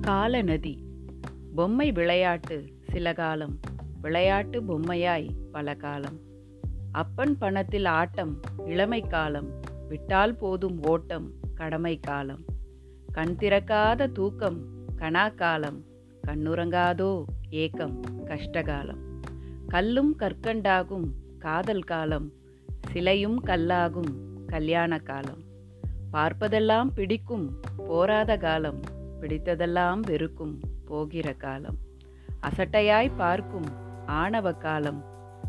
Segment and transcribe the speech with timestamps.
[0.00, 0.74] காலநதி.
[1.54, 3.58] பொம்மை விளையாட்டு சில காலம்
[4.00, 6.18] விளையாட்டு பொம்மையாய் பல காலம்
[6.92, 9.48] அப்பன் பணத்தில் ஆட்டம் இளமை காலம்
[9.88, 12.44] விட்டால் போதும் ஓட்டம் கடமை காலம்.
[13.12, 14.58] கண் திறக்காத தூக்கம்
[14.96, 15.84] கணா காலம்
[16.26, 19.02] கண்ணுறங்காதோ ஏக்கம் கஷ்டகாலம்.
[19.68, 22.32] கல்லும் கற்கண்டாகும் காதல் காலம்
[22.92, 24.14] சிலையும் கல்லாகும்
[24.46, 25.42] கல்யாண காலம்.
[26.10, 28.80] பார்ப்பதெல்லாம் பிடிக்கும் போராத காலம்
[29.20, 31.76] பிடித்ததெல்லாம் வெறுக்கும் போகிற காலம்.
[32.42, 33.68] அசட்டையாய் பார்க்கும்
[34.06, 35.04] ஆணவ காலம்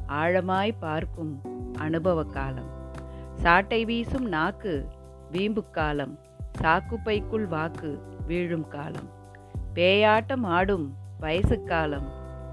[0.07, 1.41] ஆழமாய் பார்க்கும்
[1.77, 2.69] அனுபவ காலம்.
[3.35, 4.87] சாட்டை வீசும் நாக்கு
[5.31, 6.19] வீம்பு காலம்
[6.61, 9.09] சாக்குப்பைக்குள் வாக்கு வீழும் காலம்.
[9.75, 12.09] பேயாட்டம் ஆடும் வயசு காலம்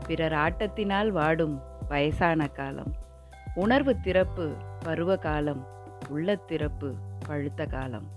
[0.07, 2.93] பிறர் ஆட்டத்தினால் வாடும் வயசான காலம்.
[3.55, 4.47] உணர்வு திறப்பு
[4.85, 5.67] பருவ காலம்
[6.15, 6.95] உள்ளத்திறப்பு
[7.27, 8.09] பழுத்த காலம்.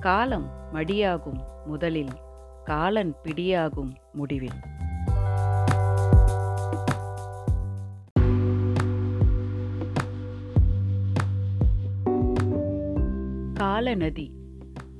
[0.00, 2.14] காலம் மடியாகும் முதலில்
[2.64, 4.60] காலன் பிடியாகும் முடிவில்.
[13.54, 14.32] காலநதி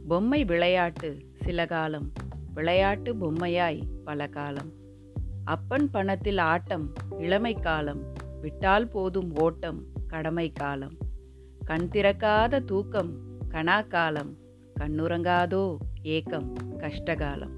[0.09, 2.13] பொம்மை விளையாட்டு சில காலம்
[2.55, 4.73] விளையாட்டு பொம்மையாய் பல காலம்
[5.45, 8.03] அப்பன் பணத்தில் ஆட்டம் இளமை காலம்
[8.41, 10.97] விட்டால் போதும் ஓட்டம் கடமை காலம்.
[11.65, 13.13] கண் திறக்காத தூக்கம்
[13.49, 14.33] கணாக்காலம்
[14.81, 17.55] கண்ணுறங்காதோ ஏக்கம் கஷ்டகாலம்.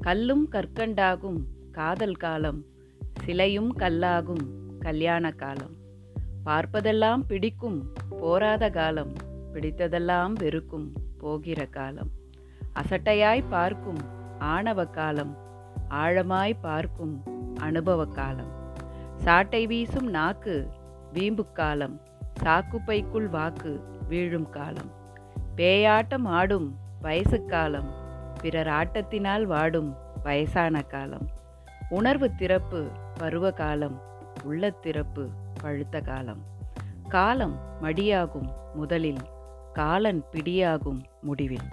[0.00, 1.40] கல்லும் கற்கண்டாகும்
[1.72, 2.64] காதல் காலம்
[3.24, 4.44] சிலையும் கல்லாகும்
[4.80, 5.74] கல்யாண காலம்.
[6.44, 9.12] பார்ப்பதெல்லாம் பிடிக்கும் போராத காலம்
[9.52, 12.10] பிடித்ததெல்லாம் வெறுக்கும் போகிற காலம்.
[12.74, 14.00] அசட்டையாய் பார்க்கும்
[14.38, 15.36] ஆணவ காலம்
[15.88, 17.22] ஆழமாய் பார்க்கும்
[17.60, 18.52] அனுபவ காலம்.
[19.16, 20.68] சாட்டை வீசும் நாக்கு
[21.12, 22.00] வீம்பு காலம்
[22.42, 24.90] சாக்குப்பைக்குள் வாக்கு வீழும் காலம்.
[25.56, 27.94] பேயாட்டம் ஆடும் வயசு காலம்
[28.42, 31.28] பிறர் ஆட்டத்தினால் வாடும் வயசான காலம்.
[31.88, 32.88] உணர்வு திறப்பு
[33.18, 34.00] பருவ காலம்
[34.42, 35.28] உள்ள திறப்பு
[35.62, 36.42] பழுத்த காலம்.
[37.08, 39.18] காலம் மடியாகும் முதலில்
[39.72, 41.68] காலன் பிடியாகும் முடிவில்.